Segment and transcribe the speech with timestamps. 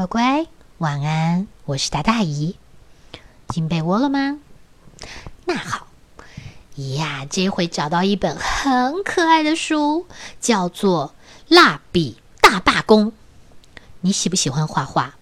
[0.00, 0.46] 乖乖，
[0.78, 1.46] 晚安！
[1.66, 2.56] 我是达大姨，
[3.48, 4.38] 进被窝了吗？
[5.44, 5.88] 那好，
[6.74, 10.06] 姨呀，这回找到一本很可爱的书，
[10.40, 11.14] 叫做
[11.54, 13.08] 《蜡笔大罢工》。
[14.00, 15.16] 你喜不喜欢画画？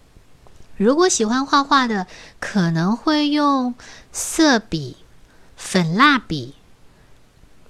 [0.77, 2.07] 如果喜欢画画的，
[2.39, 3.75] 可能会用
[4.13, 4.97] 色笔、
[5.57, 6.55] 粉蜡笔，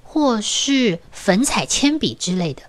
[0.03, 2.65] 或是粉彩铅笔之类的。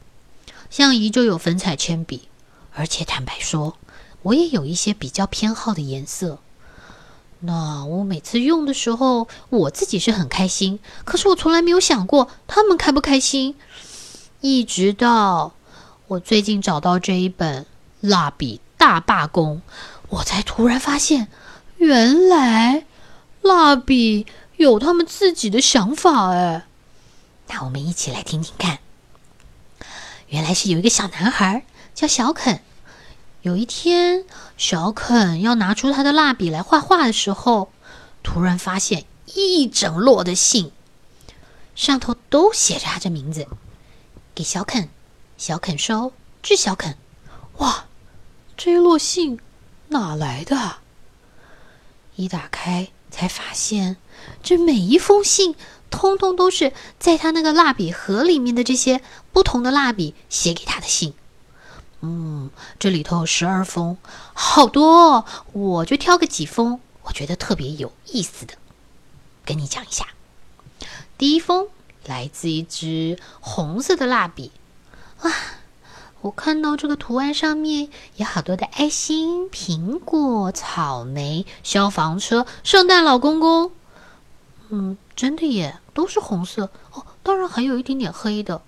[0.69, 2.29] 像姨就有粉彩铅笔，
[2.73, 3.75] 而且坦白说。
[4.21, 6.39] 我也有一些比较偏好的颜色，
[7.39, 10.79] 那我每次用的时候，我自己是很开心。
[11.05, 13.55] 可是我从来没有想过他们开不开心。
[14.41, 15.53] 一直到
[16.07, 17.63] 我最近找到这一本
[18.01, 19.61] 《蜡笔大罢工》，
[20.09, 21.27] 我才突然发现，
[21.77, 22.85] 原来
[23.41, 24.25] 蜡笔
[24.57, 26.31] 有他们自己的想法。
[26.31, 26.65] 哎，
[27.47, 28.79] 那我们一起来听听看。
[30.27, 31.65] 原来是有一个小男孩
[31.95, 32.61] 叫小肯。
[33.41, 34.25] 有一天，
[34.57, 37.71] 小肯要拿出他的蜡笔来画画的时候，
[38.21, 40.73] 突然发现一整摞的信，
[41.73, 43.47] 上头都写着他的名字，
[44.35, 44.89] 给小肯，
[45.37, 46.11] 小肯收，
[46.43, 46.97] 致小肯。
[47.59, 47.85] 哇，
[48.57, 49.39] 这一摞信
[49.87, 50.79] 哪来的？
[52.17, 53.95] 一打开才发现，
[54.43, 55.55] 这每一封信
[55.89, 61.13] 通通都是在他那个蜡笔盒里面的这些不同的蜡笔写给他的信。
[62.01, 63.97] 嗯，这里头有十二封，
[64.33, 68.53] 好多，哦，我就挑个几封，我觉得特别有意思的，
[69.43, 70.07] 跟你讲一下。
[71.17, 71.67] 第一封
[72.05, 74.53] 来自一支红色的蜡笔，
[75.23, 75.31] 哇，
[76.21, 83.71] 我看到这个图案上面有好多的爱心、苹果、草莓、消防车、圣诞老公公，
[84.69, 88.61] 嗯，真的耶，都是红色哦，当然还有一点点黑的。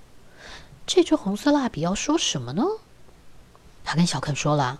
[0.86, 2.66] 这支红色蜡笔要说什么呢？
[3.84, 4.80] 他跟小肯说了：“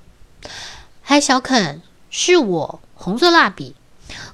[1.02, 3.76] 嗨，小肯，是我红色蜡笔。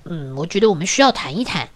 [0.03, 1.69] 嗯，我觉得我们需要谈一谈。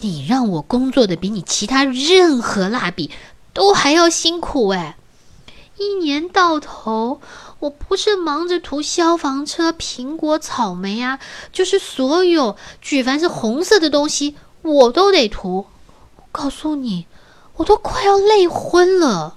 [0.00, 3.10] 你让我工作的比你其他任何蜡笔
[3.52, 4.96] 都还要辛苦哎！
[5.76, 7.20] 一年到头，
[7.60, 11.18] 我不是忙着涂消防车、苹果、草莓啊，
[11.52, 15.66] 就是所有举凡是红色的东西，我都得涂。
[16.30, 17.06] 告诉你，
[17.56, 19.36] 我都快要累昏了，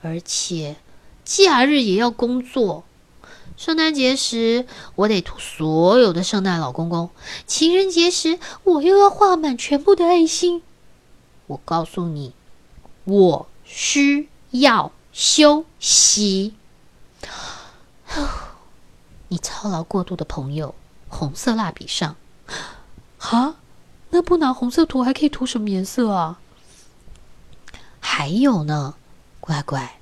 [0.00, 0.76] 而且……”
[1.24, 2.84] 假日也要工作，
[3.56, 7.10] 圣诞节时我得涂所有的圣诞老公公，
[7.46, 10.62] 情人节时我又要画满全部的爱心。
[11.46, 12.32] 我告诉你，
[13.04, 16.54] 我需要休息。
[19.28, 20.74] 你操劳过度的朋友，
[21.08, 22.16] 红色蜡笔上，
[23.18, 23.56] 哈，
[24.10, 26.38] 那不拿红色涂还可以涂什么颜色啊？
[27.98, 28.94] 还有呢，
[29.40, 29.98] 乖乖。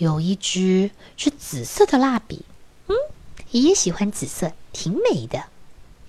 [0.00, 2.46] 有一支是紫色的蜡笔，
[2.86, 2.96] 嗯，
[3.50, 5.44] 爷爷喜欢紫色，挺美的。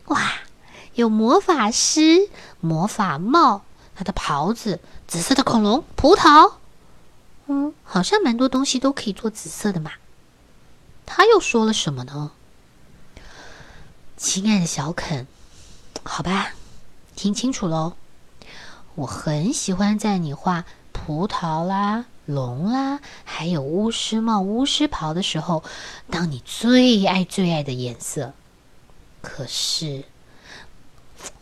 [0.06, 0.32] 哇，
[0.94, 2.30] 有魔法师
[2.62, 3.64] 魔法帽，
[3.94, 4.80] 他的袍子
[5.10, 6.54] 紫色的恐龙葡萄，
[7.48, 9.92] 嗯，好像蛮多东西都可以做紫色的嘛。
[11.06, 12.32] 他又说了什么呢？
[14.16, 15.28] 亲爱的小肯，
[16.04, 16.54] 好吧，
[17.18, 17.98] 听清楚喽，
[18.96, 20.64] 我很喜欢在你画
[20.94, 22.06] 葡萄啦。
[22.34, 25.64] 龙啦，还有巫师帽、巫师袍的时候，
[26.10, 28.34] 当你最爱最爱的颜色。
[29.22, 30.04] 可是，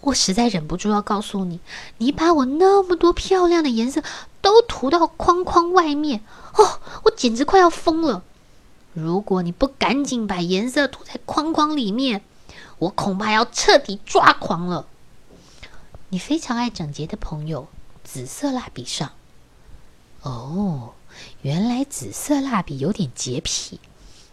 [0.02, 1.60] 我实在忍不住要告诉你，
[1.98, 4.04] 你把我那么多漂亮的颜色
[4.42, 6.22] 都涂到框框外面，
[6.56, 8.24] 哦，我简直快要疯了！
[8.94, 12.22] 如果你不赶紧把颜色涂在框框里面，
[12.80, 14.88] 我恐怕要彻底抓狂了。
[16.10, 17.68] 你非常爱整洁的朋友，
[18.04, 19.12] 紫色蜡笔上。
[20.22, 20.94] 哦，
[21.42, 23.80] 原来紫色蜡笔有点洁癖，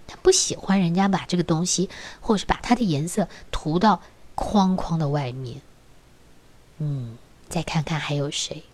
[0.07, 1.89] 他不喜欢人家把这个东西，
[2.21, 4.01] 或是把它的颜色涂到
[4.35, 5.63] 框框的外面。
[6.79, 7.17] 嗯，
[7.49, 8.65] 再看看还有谁？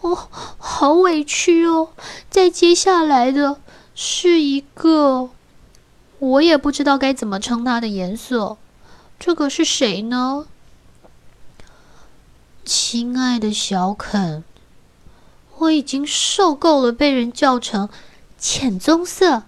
[0.00, 0.28] 哦，
[0.58, 1.90] 好委屈哦！
[2.30, 3.60] 再接下来的
[3.94, 5.30] 是一个，
[6.18, 8.56] 我也不知道该怎么称它的颜色。
[9.18, 10.46] 这个是谁呢？
[12.64, 14.44] 亲爱的小肯。
[15.66, 17.88] 我已经受够了被人叫成
[18.38, 19.42] 浅棕色，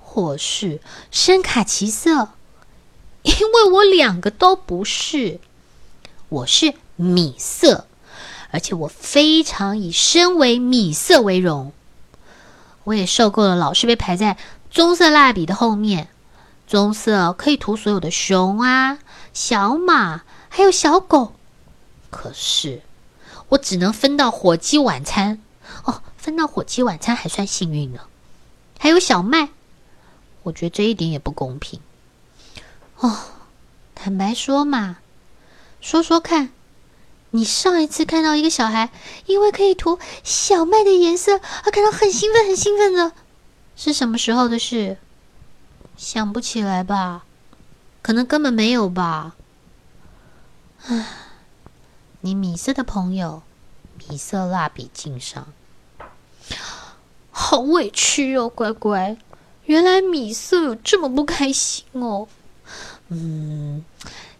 [0.00, 0.80] 或是
[1.10, 2.30] 深卡其色，
[3.22, 5.40] 因为我两个都不是。
[6.28, 7.86] 我是米色，
[8.50, 11.72] 而且我非常以身为米色为荣。
[12.84, 14.36] 我也受够了老是被排在
[14.70, 16.08] 棕色蜡笔的后面。
[16.66, 18.98] 棕色可以涂所有的熊啊、
[19.32, 21.32] 小马，还有小狗。
[22.10, 22.82] 可是
[23.50, 25.40] 我只能分到火鸡晚餐。
[26.20, 28.00] 分到火鸡晚餐还算幸运呢。
[28.78, 29.48] 还有小麦，
[30.42, 31.80] 我觉得这一点也不公平。
[32.98, 33.18] 哦，
[33.94, 34.98] 坦白说嘛，
[35.80, 36.50] 说说看，
[37.30, 38.90] 你上一次看到一个小孩
[39.24, 43.12] 因为可以涂小麦的颜色而感到很兴奋、很兴奋的，
[43.74, 44.98] 是什么时候的事？
[45.96, 47.24] 想不起来吧？
[48.02, 49.34] 可能根本没有吧？
[50.84, 51.06] 唉，
[52.20, 53.42] 你米色的朋友，
[53.96, 55.52] 米色蜡笔镜上，
[57.40, 59.16] 好委屈哦，乖乖。
[59.64, 62.28] 原来米色有这么不开心哦。
[63.08, 63.82] 嗯，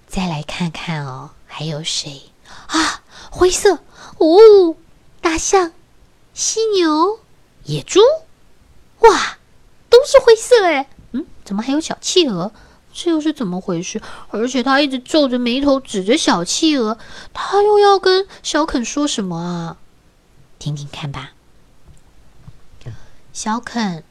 [0.07, 2.25] 再来看看哦，还有谁
[2.67, 3.03] 啊？
[3.31, 3.79] 灰色
[4.19, 4.77] 哦，
[5.23, 5.73] 大象、
[6.35, 7.19] 犀牛、
[7.65, 8.01] 野猪，
[8.99, 9.39] 哇，
[9.89, 10.91] 都是灰色哎。
[11.13, 12.53] 嗯，怎么还有小企鹅？
[12.93, 14.03] 这又是怎么回事？
[14.29, 16.99] 而且他一直皱着眉头指着小企鹅，
[17.33, 19.79] 他又要跟小肯说什么啊？
[20.59, 21.33] 听听看吧，
[23.33, 24.03] 小肯，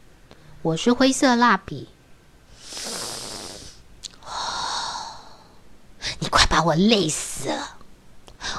[0.62, 1.90] 我是灰色蜡笔。
[6.20, 7.76] 你快把我累死了！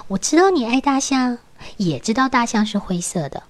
[0.09, 1.39] 我知道你爱大象，
[1.79, 3.45] 也知道大象是灰色的。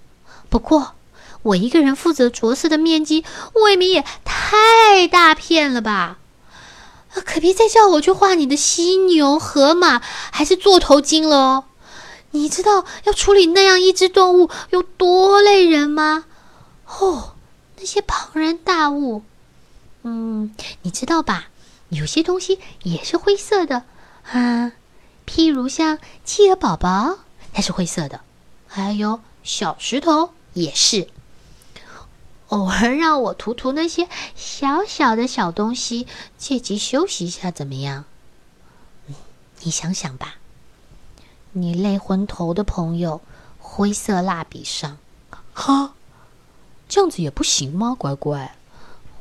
[0.48, 0.94] 不过，
[1.42, 3.24] 我一个人负责着色的面积
[3.54, 6.18] 未免也太大片了吧？
[7.12, 11.64] 可别再叫我去画你的犀牛、河马还是座头鲸了哦！
[12.30, 16.26] 你知道要处理那样一只动物有多累人吗？
[16.98, 17.34] 哦，
[17.76, 19.22] 那些庞然大物，
[20.02, 21.48] 嗯，你知道吧？
[21.88, 23.84] 有些东西也是灰色的。
[24.30, 24.72] 啊，
[25.26, 27.18] 譬如像企鹅宝宝，
[27.52, 28.20] 它是灰色的；
[28.66, 31.08] 还有小石头也是。
[32.48, 38.04] 偶尔让我涂涂那些小小的小东西，借机休息一下，怎么样？
[39.62, 40.36] 你想想吧，
[41.52, 43.20] 你累昏头的朋友，
[43.58, 44.98] 灰色蜡笔上，
[45.52, 45.94] 哈，
[46.90, 47.96] 这样子也不行吗？
[47.96, 48.54] 乖乖，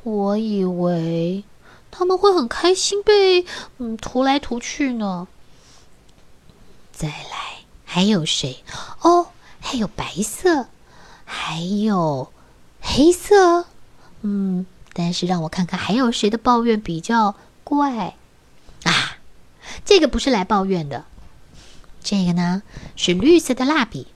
[0.04, 1.46] 我以为。
[1.92, 3.46] 他们会很开心被
[3.80, 5.28] 嗯涂来涂去呢。
[6.92, 8.64] 再来，还有谁？
[9.02, 9.28] 哦，
[9.60, 10.68] 还有白色，
[11.26, 12.32] 还有
[12.80, 13.66] 黑色。
[14.22, 18.16] 嗯，但是让我看看还有谁的抱怨比较怪
[18.84, 19.18] 啊？
[19.84, 21.06] 这个不是来抱怨的，
[22.04, 22.62] 这个呢
[22.96, 24.08] 是绿色的蜡笔。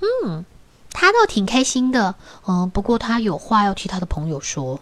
[0.00, 0.44] 嗯，
[0.92, 2.14] 他倒挺开心的。
[2.46, 4.80] 嗯，不过他有话要替他的朋友说。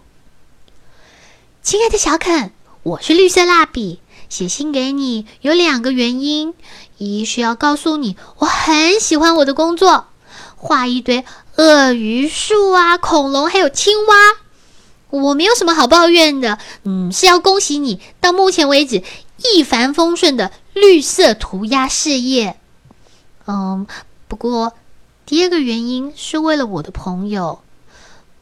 [1.62, 2.52] 亲爱的小肯，
[2.82, 6.54] 我是绿色蜡笔，写信给你有两个原因：
[6.96, 10.06] 一是要告诉你我很喜欢我的工作，
[10.56, 11.24] 画一堆
[11.56, 14.14] 鳄鱼、树啊、恐龙还有青蛙，
[15.10, 16.58] 我没有什么好抱怨的。
[16.84, 19.02] 嗯，是要恭喜你到目前为止
[19.52, 22.58] 一帆风顺的绿色涂鸦事业。
[23.46, 23.86] 嗯，
[24.28, 24.72] 不过
[25.26, 27.60] 第二个原因是为了我的朋友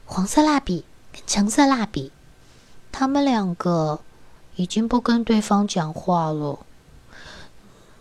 [0.06, 2.12] 黄色蜡笔跟橙色蜡笔。
[2.90, 4.00] 他们两个
[4.56, 6.58] 已经不跟对方讲话了，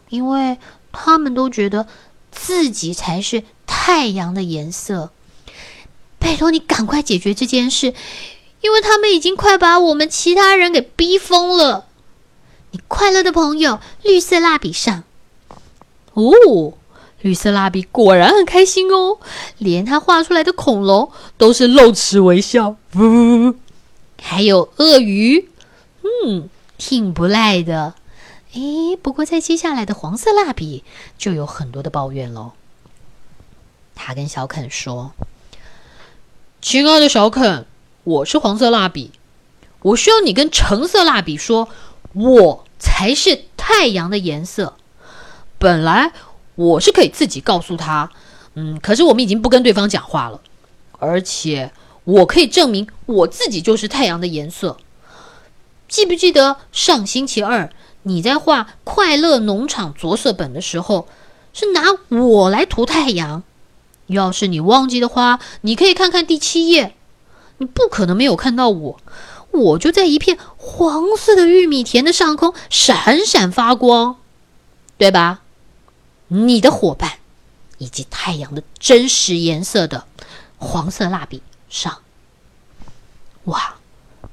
[0.10, 0.58] 因为
[0.92, 1.88] 他们都觉得
[2.32, 5.12] 自己才是太阳的颜色。
[6.18, 7.94] 拜托你赶快解决这件事，
[8.62, 11.86] 因为他们已经快把我们其他人给逼疯了。
[12.72, 15.04] 你快乐的朋友绿色蜡笔上，
[16.14, 16.77] 哦，
[17.22, 19.20] 绿色蜡笔果然很开心哦，
[19.58, 22.76] 连他画出来的恐龙都是露齿微笑。
[22.96, 23.56] 呜。
[24.20, 25.50] 还有鳄鱼，
[26.26, 27.94] 嗯，挺不赖的。
[28.54, 30.84] 诶，不过在接下来的黄色蜡笔
[31.18, 32.54] 就有很多的抱怨喽。
[33.94, 35.14] 他跟小肯说
[36.62, 37.66] ：“亲爱的小肯，
[38.04, 39.12] 我是黄色蜡笔，
[39.82, 41.70] 我需要你跟橙色蜡笔说，
[42.14, 44.78] 我才是太阳的颜色。
[45.60, 46.12] 本来
[46.58, 48.12] 我是可以自己告诉他，
[48.56, 50.42] 嗯，可是我们已经不跟对方讲话了，
[51.00, 51.72] 而且。”
[52.08, 54.78] 我可以证明我自己就是太阳的颜色。
[55.90, 57.70] 记不记得上星期二
[58.04, 61.10] 你在画《快乐农场》着色本的时候，
[61.52, 63.44] 是拿我来涂太阳？
[64.06, 66.96] 要是你忘记的话，你可以看看第七页。
[67.58, 69.00] 你不可能没有看到我，
[69.52, 74.16] 我就在一片黄色的玉米田的上空闪闪发光，
[74.98, 75.42] 对吧？
[76.28, 77.20] 你的伙伴，
[77.78, 80.06] 以及太阳的真实颜色的
[80.58, 81.42] 黄色蜡笔。
[81.70, 82.02] 上，
[83.44, 83.76] 哇，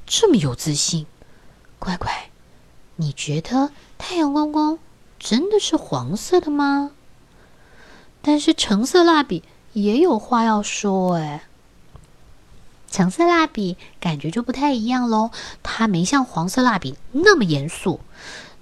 [0.06, 1.04] 这么有自信，
[1.80, 2.30] 乖乖，
[2.94, 4.78] 你觉得太阳公公
[5.18, 6.92] 真的是黄色的吗？
[8.22, 11.42] 但是橙色蜡笔也有话要说，哎，
[12.88, 15.32] 橙色蜡笔感觉就不太一样喽，
[15.64, 17.98] 它没像黄色蜡笔那么严肃，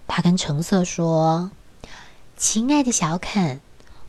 [0.09, 1.51] 它跟橙色说
[2.43, 3.61] ：“亲爱的小肯。”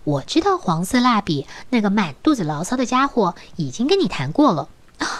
[0.05, 4.67] 我知道黄色蜡笔那个满肚子牢骚的家伙已经跟你谈过了。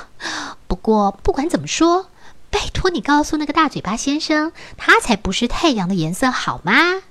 [0.67, 2.07] 不过不管怎么说，
[2.49, 7.03] 拜托你告诉那个大嘴巴先生，他才不是太阳的颜色，好吗？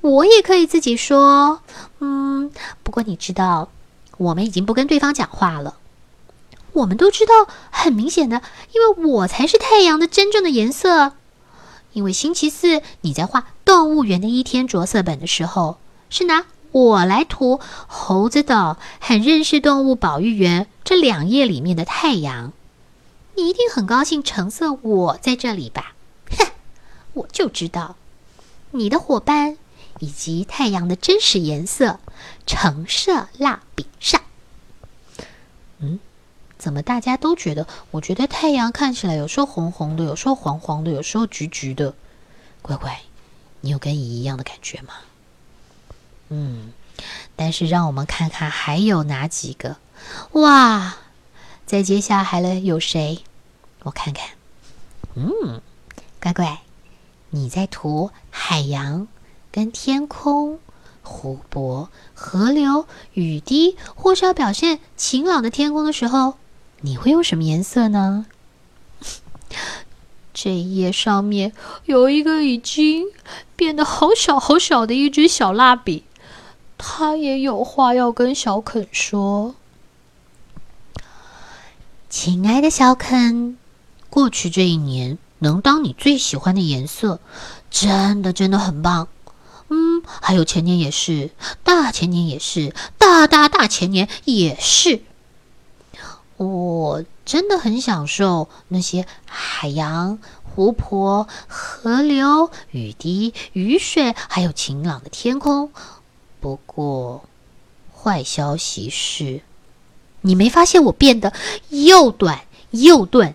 [0.00, 1.60] 我也可以自己说，
[2.00, 2.50] 嗯，
[2.82, 3.68] 不过你知道，
[4.16, 5.76] 我们已经不跟对方讲话了。
[6.72, 8.40] 我们都知道，很明显的，
[8.72, 11.12] 因为我才是太阳的真正的颜色。
[11.92, 15.78] 因为星期四你在画动物园的一天着色本的时候，
[16.10, 18.76] 是拿我来涂猴子的。
[19.00, 22.52] 很认识动物保育员这两页里面的太阳。
[23.36, 25.94] 你一定很高兴橙色我在这里吧？
[26.38, 26.46] 哼，
[27.14, 27.96] 我就知道，
[28.70, 29.56] 你的伙伴
[29.98, 31.98] 以及太阳的真实颜色
[32.46, 34.20] 橙色蜡笔上。
[35.78, 35.98] 嗯。
[36.56, 37.66] 怎么大家都觉得？
[37.90, 41.92] 我觉得太阳看起来有时候红红的，有时候黄黄的，有时候橘橘的。
[42.62, 43.02] 乖乖，
[43.64, 44.92] 你有跟姨一样的感觉吗？
[46.28, 46.74] 嗯，
[47.34, 49.78] 但是让我们看看还有哪几个？
[50.32, 50.96] 哇，
[51.64, 53.24] 在接下来了有谁？
[53.84, 54.28] 我看看。
[55.14, 55.62] 嗯，
[56.20, 56.60] 乖乖，
[57.30, 59.08] 你在涂海洋、
[59.50, 60.60] 跟天空、
[61.02, 66.36] 湖泊、河流、雨滴，或是要表现晴朗的天空的时候。
[66.82, 68.26] 你会用什么颜色呢？
[70.34, 71.52] 这一页上面
[71.84, 73.04] 有一个已经
[73.54, 76.02] 变得好小好小的一支小蜡笔，
[76.76, 79.54] 他也有话要跟小肯说。
[82.10, 83.56] 亲爱的小肯，
[84.10, 87.20] 过去这一年能当你最喜欢的颜色，
[87.70, 89.08] 真的真的很棒。
[89.68, 91.30] 嗯，还有前年也是，
[91.62, 95.00] 大前年也是，大大大前年也是。
[96.36, 105.70] 我真的很享受那些海洋、湖泊、河流、雨滴、雨水，还有晴朗的天空。
[106.40, 107.24] 不过，
[107.96, 109.42] 坏消息是，
[110.22, 111.32] 你没发现我变得
[111.70, 113.34] 又短又钝，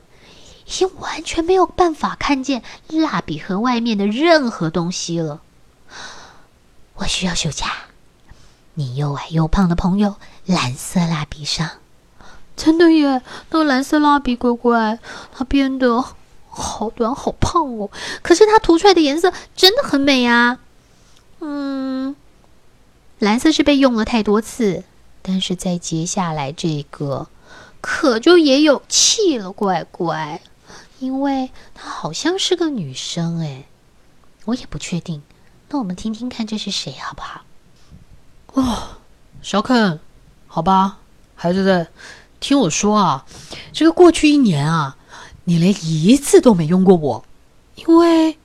[0.66, 5.42] 已经完全没有办法看见蜡笔盒外面的任何东西了。
[6.96, 7.72] 我需要休假。
[8.74, 11.70] 你又矮又胖的朋友，蓝色蜡笔上。
[12.60, 15.00] 真的耶，那个蓝色蜡笔乖乖，
[15.32, 16.04] 它变得
[16.50, 17.90] 好短好胖哦。
[18.22, 20.60] 可是它涂出来的颜色真的很美啊。
[21.40, 22.18] 嗯，
[23.20, 24.84] 蓝色是被用了太多次，
[25.22, 27.30] 但是在接下来这个
[27.80, 30.42] 可就也有气了，乖乖，
[31.00, 33.64] 因为她好像是个女生哎，
[34.44, 35.24] 我也不确定。
[35.70, 37.42] 那我们听听看这是谁好不好？
[38.54, 38.98] 哦，
[39.42, 39.98] 小肯，
[40.48, 40.98] 好吧，
[41.36, 41.88] 孩子的。
[42.40, 43.26] 听我说啊，
[43.74, 44.98] 这个过去一年啊，
[45.44, 47.26] 你连一次都没用过我，
[47.76, 48.38] 因为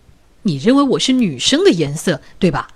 [0.42, 2.68] 你认为我是女生的颜色，对吧？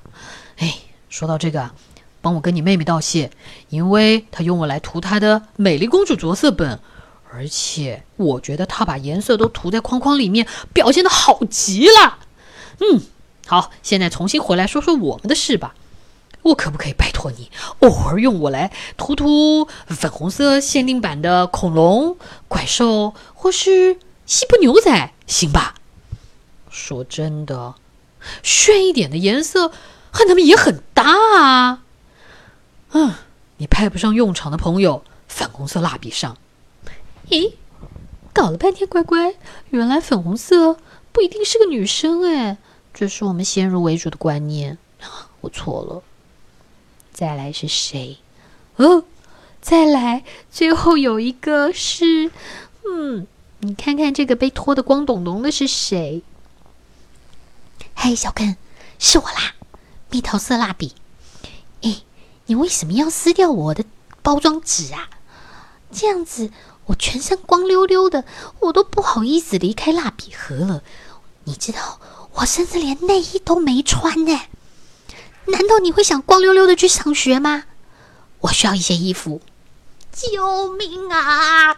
[0.59, 0.77] 哎，
[1.09, 1.73] 说到这个，
[2.21, 3.31] 帮我跟你妹妹道谢，
[3.69, 6.81] 因为她用我来涂她的美丽公主着色本，
[7.33, 12.19] 而且我觉得她把颜色都涂在框框里面，表现的好极了。
[12.81, 13.03] 嗯，
[13.47, 15.75] 好，现在重新回来说说我们的事吧。
[16.43, 22.17] 我可不可以拜托你，偶尔用我来涂涂粉红色限定版的恐龙、
[22.47, 25.75] 怪兽，或是西部牛仔，行吧？
[26.71, 27.75] 说真的，
[28.43, 29.69] 炫一点的颜色
[30.11, 31.05] 和他们也很搭
[31.39, 31.83] 啊。
[32.93, 33.15] 嗯，
[33.57, 36.37] 你派不上用场的朋友，粉红色蜡笔上。
[37.29, 37.53] 咦，
[38.33, 39.35] 搞了半天，乖乖，
[39.71, 40.79] 原来粉红色
[41.13, 42.57] 不一定是个女生哎，
[42.95, 44.79] 这是我们先入为主的观念，
[45.43, 46.03] 我错了。
[47.19, 48.19] 再来是谁？
[48.77, 49.03] 哦，
[49.61, 50.23] 再来，
[50.53, 52.31] 最后有一个是，
[52.89, 53.27] 嗯，
[53.59, 56.23] 你看看这个被拖得光咚咚的是谁？
[57.93, 58.57] 嘿，小根，
[59.01, 59.55] 是我啦，
[60.11, 60.95] 蜜桃色蜡笔。
[61.83, 62.03] 哎，
[62.47, 63.85] 你为什么要撕掉我的
[64.23, 65.11] 包装纸啊？
[65.91, 66.53] 这样子
[66.87, 68.25] 我全身光溜溜的，
[68.61, 70.85] 我都不好意思离开蜡笔盒了。
[71.43, 71.99] 你知道，
[72.35, 74.41] 我甚至连内衣都没穿呢。
[75.49, 77.65] 难道你会想光溜溜的去上学吗？
[78.41, 79.41] 我需要一些衣服。
[80.13, 81.77] 救命啊！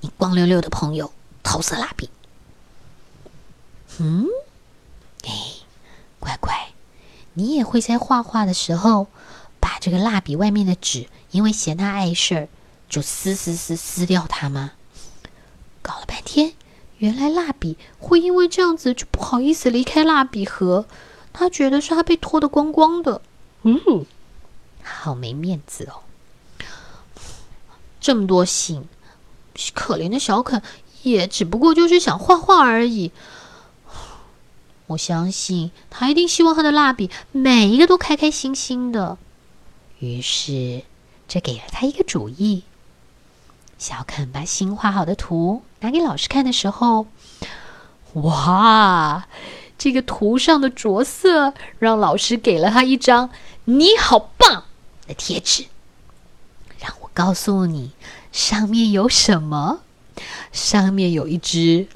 [0.00, 2.08] 你光溜溜的朋友，桃色蜡笔。
[3.98, 4.26] 嗯，
[5.24, 5.30] 哎，
[6.18, 6.72] 乖乖，
[7.34, 9.06] 你也会在画画的时候，
[9.60, 12.48] 把这个蜡笔外面的纸，因为嫌它碍事儿，
[12.88, 14.72] 就撕撕撕撕掉它吗？
[15.82, 16.54] 搞了半天，
[16.98, 20.86] 原来蜡笔会因为这样子就不好意思离开蜡笔盒。
[21.32, 23.22] 他觉得是他被脱得光光的，
[23.62, 24.04] 嗯，
[24.82, 26.02] 好没面子哦。
[28.00, 28.88] 这么多信，
[29.74, 30.62] 可怜的小肯
[31.02, 33.12] 也只不过就是想画画而已。
[34.88, 39.16] 我相信他一定希望他的蜡笔每一个都开开心心的。
[40.00, 40.82] 于是，
[41.28, 42.64] 这给了他一个主意。
[43.78, 47.06] 小肯把新画好的图拿给老师看的时候，
[48.14, 49.26] 哇，
[49.78, 53.30] 这个图上的着色让老师给了他一张
[53.66, 54.64] “你好棒”
[55.08, 55.64] 的贴纸。
[56.78, 57.92] 让我告诉你，
[58.32, 59.80] 上面有什么？
[60.52, 61.86] 上面有一只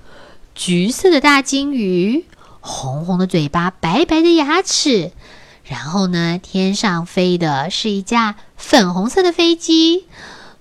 [0.54, 2.24] 橘色的大金鱼，
[2.60, 5.12] 红红的嘴巴，白白的牙齿。
[5.64, 10.06] 然后呢，天上飞的是一架粉红色的飞机。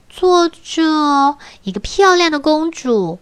[0.10, 3.20] 坐着一个漂亮的公主，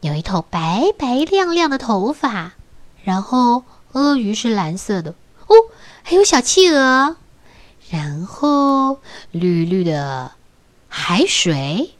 [0.00, 2.52] 有一头白白亮亮的头发，
[3.06, 5.12] 然后鳄鱼是蓝色的。
[5.46, 5.54] 哦，
[6.02, 7.14] 还有小企鹅，
[7.88, 8.98] 然后
[9.30, 10.32] 绿绿的
[10.88, 11.94] 海水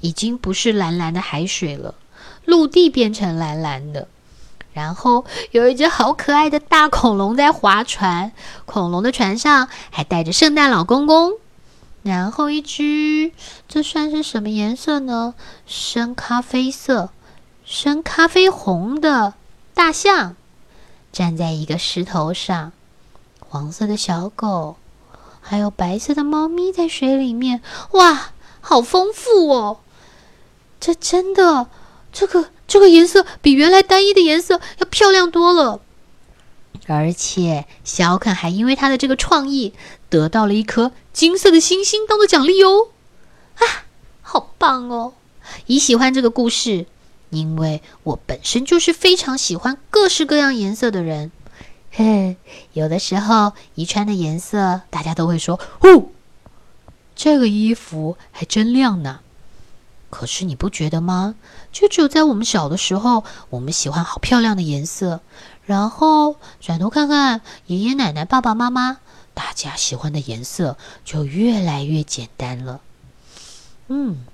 [0.00, 1.94] 已经不是蓝蓝的海水了，
[2.46, 4.08] 陆地变成蓝蓝的，
[4.72, 8.32] 然后有一只好可爱的大恐龙在划船，
[8.64, 11.32] 恐龙的船上还带着圣诞老公公。
[12.02, 13.32] 然后一只，
[13.68, 15.34] 这算是什么颜色呢？
[15.66, 17.10] 深咖啡色、
[17.66, 19.34] 深咖啡红的。
[19.82, 20.36] 大象
[21.10, 22.70] 站在一个石头上，
[23.40, 24.76] 黄色的小狗，
[25.40, 27.60] 还有白色的猫咪在水里面。
[27.90, 29.80] 哇，好丰富哦！
[30.78, 31.66] 这真的，
[32.12, 35.80] 这个这个颜色比原来单一的颜色要漂亮多了。
[36.86, 39.74] 而且小肯还因为他的这个创意
[40.08, 42.86] 得到了一颗金色的星星当做奖励哦！
[43.56, 43.82] 啊，
[44.22, 45.14] 好棒哦！
[45.66, 46.86] 你喜欢这个故事，
[47.32, 51.32] 因为我本身就是非常喜欢各式各样颜色的人。
[51.90, 52.36] 嘿，
[52.74, 56.06] 有的时候姨穿的颜色，大家都会说：“哦，
[57.16, 59.20] 这个衣服还真亮呢。”
[60.10, 61.34] 可是你不觉得吗？
[61.72, 65.20] 就只有在我们小的时候，我们喜欢好漂亮的颜色。
[65.64, 68.98] 然后转头看看爷爷奶奶、爸爸妈妈，
[69.32, 72.82] 大家喜欢的颜色就越来越简单了。
[73.88, 74.24] 嗯，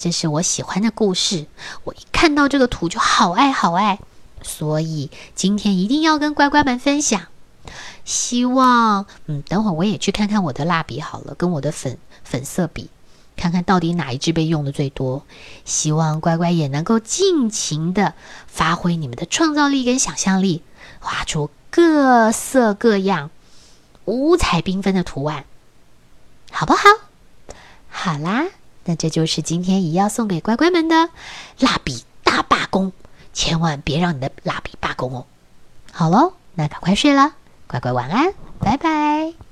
[0.00, 1.44] 这是我喜欢的故事。
[1.84, 3.98] 我一看到这个图就好爱好爱，
[4.42, 7.26] 所以今天一定要跟乖乖们分享。
[8.06, 12.88] 希望，嗯，等会我也去看看我的蜡笔好了，跟我的粉粉色笔，
[13.36, 15.26] 看看到底哪一支被用的最多。
[15.66, 18.14] 希望乖乖也能够尽情的
[18.46, 20.62] 发挥你们的创造力跟想象力。
[21.00, 23.30] 画出各色各样、
[24.06, 25.44] 五彩缤纷的图案，
[26.50, 26.80] 好不好？
[27.90, 28.46] 好啦，
[28.90, 31.10] 那这就是今天也要送给乖乖们的
[31.60, 32.90] 蜡笔大罢工，
[33.32, 35.26] 千万别让你的蜡笔罢工哦！
[35.92, 37.34] 好喽，那赶快睡了，
[37.68, 39.49] 乖乖晚安，拜拜。